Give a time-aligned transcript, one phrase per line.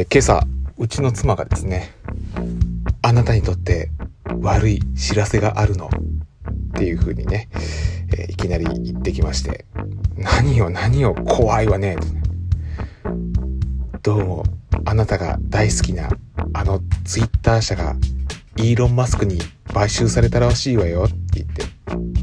[0.00, 0.46] えー、今朝、
[0.78, 1.92] うちの妻がですね、
[3.02, 3.90] あなたにとって
[4.40, 7.50] 悪い知らせがあるのっていう風にね、
[8.16, 9.66] えー、いきなり言ってきまして、
[10.16, 11.98] 何よ何よ怖いわね。
[14.02, 14.44] どうも、
[14.86, 16.08] あなたが大好きな
[16.54, 17.94] あのツイッター社が
[18.56, 19.38] イーロン・マスクに
[19.74, 21.64] 買収されたらしいわよって言って、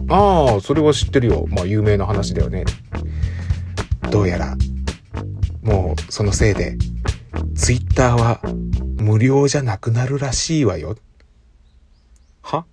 [0.10, 1.46] ああ、それは知ってるよ。
[1.48, 2.66] まあ有名な話だよね。
[4.10, 4.58] どうやら、
[5.62, 6.76] もうそのせいで、
[7.58, 8.40] ツイッターは
[9.02, 10.96] 無料じゃなくなるらしいわよ。
[12.44, 12.66] は？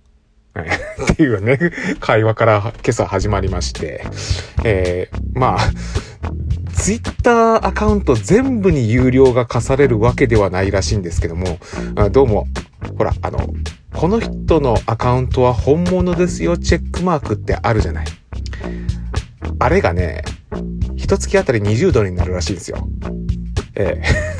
[1.11, 1.59] っていうね、
[1.99, 4.05] 会話から今朝始まりまして、
[4.63, 5.59] えー、まあ、
[6.73, 11.59] ツイッターアカウント全部に有料が課されるわけではないらしいんですけども、
[12.11, 12.47] どうも、
[12.97, 13.53] ほら、あの、
[13.91, 18.05] この人のアカウントは本物ですよ、チェックマークってあるじゃない。
[19.57, 20.23] あれがね、
[20.95, 22.87] 一月あたり20ドルになるらしいんですよ。
[23.75, 24.34] ええ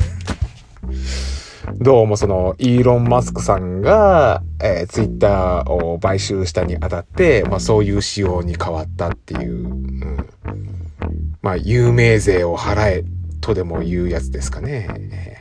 [1.86, 10.16] どうもその、イーロン・マスクさんが、えー、ツイッターを買収したにあたって、まあそういう仕様に変わったっていう、うん、
[11.42, 13.04] まあ有名税を払え
[13.40, 15.38] とでも言うやつですかね。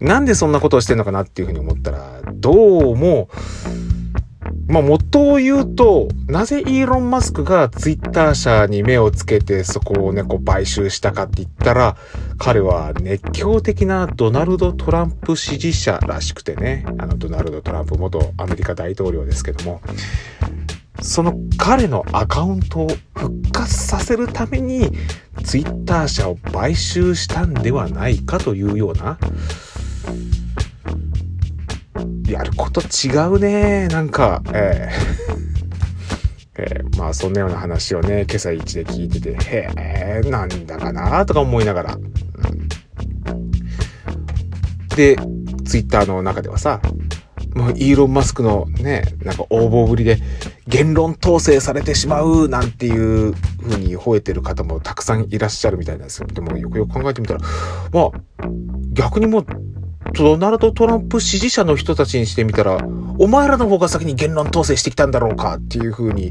[0.00, 3.30] なんでそんなことをしてんのかなっていうふうに思ったら、どうも、
[4.74, 11.96] まあ、元を言うと、なぜイーロン・マスクがツイッター社に目をつけてそこをね、こう買収したかって言ったら、
[12.38, 19.80] 彼は熱狂的なドナルド・トランプ支持者らしくてね、あのドナルド・トランプ元アメリカ大統領ですけども、
[21.00, 24.90] その彼のアカウントを復活させるために
[25.44, 29.18] ツイッター社を買収したんではないかというような、
[32.34, 35.54] やること違うねなんか、えー
[36.58, 39.68] えー、まあそんなような話をね、今朝一で聞いてて、へ
[40.24, 41.94] え、なんだかなとか思いながら。
[41.94, 42.68] うん、
[44.94, 45.16] で、
[45.64, 46.80] ツイッターの中ではさ、
[47.54, 50.18] もうイーロン・マスクのね、なんか横暴ぶりで
[50.68, 56.28] 言論統制されてしまうなんていう風に吠えてる方もたくさんいらっしゃるみたいなんですよ。
[56.28, 57.40] でもよくよく考えてみたら、
[57.92, 58.10] まあ、
[58.92, 59.46] 逆にもう
[60.12, 62.78] ドナルド・トランプ支持者の人たちにしてみたら、
[63.18, 66.30] お前らの方が先に言論統制してきたんだろうかっていうふうに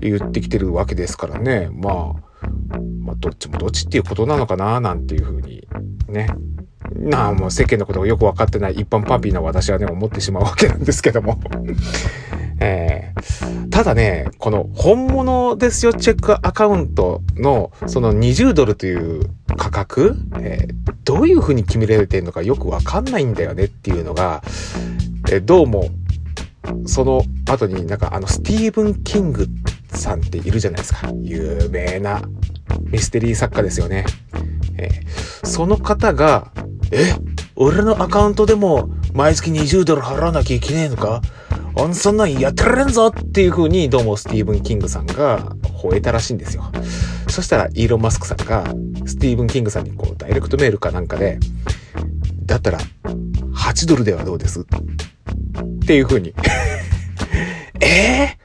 [0.00, 1.70] 言ってきてるわけですからね。
[1.72, 5.66] まあ、まあ、どっちもどっちっていうことなのかななんていうふうに
[6.08, 6.28] ね。
[6.94, 11.40] なあ、もう世間のことがよくわかってない一般パンピーな私はね、思ってしまうわけなんですけども。
[12.60, 12.95] えー、
[13.86, 24.42] だね、この本物ですよチェックアカウントのその20ドルという価格、えー、どういう風に決められてるのかよくわかんないんだよねっていうのが、
[25.30, 25.88] えー、どうも、
[26.86, 29.46] その後になんかあのスティーブン・キング
[29.92, 31.08] さんっているじゃないですか。
[31.20, 32.22] 有名な
[32.90, 34.04] ミステリー作家ですよね。
[34.78, 36.50] えー、その方が、
[36.90, 37.14] え
[37.54, 41.22] 俺のアカウントでも毎月20ドル払わなきゃいけねえのか？
[41.78, 45.44] あそんなんやってられんぞっていう風にどうもスティーブン・キングさんが
[45.82, 46.64] 吠えたらしいんですよ。
[47.28, 48.64] そしたらイーロン・マスクさんが
[49.04, 51.38] スティーブン・キングさんにこうダイレクトメールかなんかで、
[52.46, 52.78] だったら
[53.54, 54.60] 8ドルではどうです？
[54.60, 54.64] っ
[55.86, 56.34] ていう風に。
[57.80, 58.36] え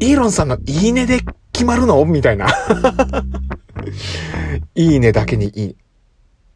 [0.00, 1.20] ー、イーロンさんのいいねで
[1.52, 2.02] 決まるの？
[2.06, 2.48] みたいな。
[4.74, 5.76] いいねだけにいい。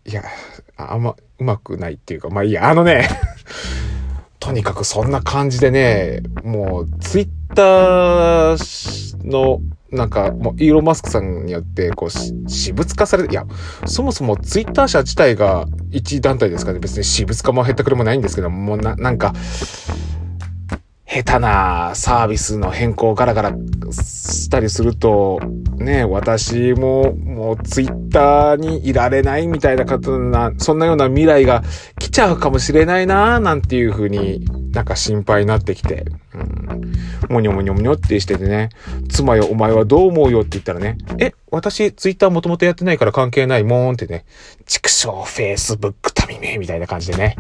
[0.07, 0.25] いや、
[0.77, 3.09] あんまうまくないっていうか、まあいいや、あのね
[4.41, 13.45] とにかくそんな感じでね、もう、ツイッターの、なんか、もう、イーロン・マスクさんによって、こう、私物化されて、いや、
[13.85, 19.35] そもそもツイッター社自体が一団体ですからね、別に私物化も減ったくれもないんですけども、うな、なんか、
[21.13, 23.53] 下手なサービスの変更ガラガラ
[23.91, 25.41] したりすると、
[25.77, 31.65] ね、私ももうツイッターにいられないみたいな方な、そんなような未来が
[31.99, 38.69] 来ちゃうかもしれないななんていうふうになんか心配になってきて、うん、もにょもにょもにょってしててね、
[39.09, 44.27] 妻よお前はどう思うよって言ったらね、え、私ツイッターもともとやってないから関係ないもんってね、
[44.65, 47.37] 畜生フェイスブック民めみたいな感じでね。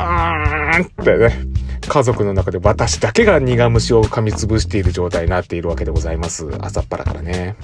[0.00, 1.50] ーんってね、
[1.88, 6.48] 家族の中で私だけが苦虫を噛みつぶしている状態になっているわけでございます。
[6.60, 7.56] 朝っぱらからね。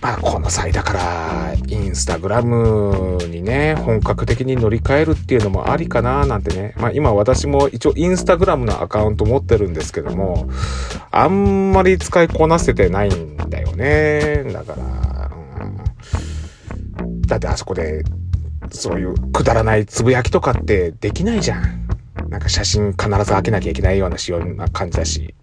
[0.00, 6.74] まあ、この際だから、インスタグラムにね、本格的に乗り換えるっていうのもありかななんてね。
[6.78, 10.48] まあ、今私も一応インスタグラムのアカウント持ってるんですけども、
[11.10, 14.44] あんまり使いこなせてないんだよね。
[14.52, 15.30] だから、
[17.02, 18.04] うん、だってあそこで
[18.70, 21.86] そういうくだらないつぶやきとかってできないじゃん。
[22.28, 25.34] なんか写真必ず開けなきゃいけないような仕様な感じだし。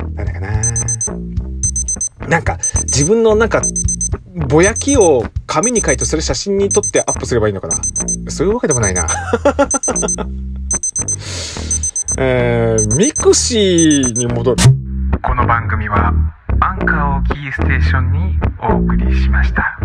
[0.00, 0.62] うん、なんだかな
[2.28, 3.62] なんか自分のなんか
[4.48, 7.76] ぼやきを紙に書いてそれ写真に撮ってアップすればいいのかな
[8.28, 9.06] そういうわけでもないな。
[12.18, 14.62] えー、ミクシーに戻る。
[15.22, 16.12] この番組は
[16.60, 19.78] アンカーをキーステーションにお送りしました。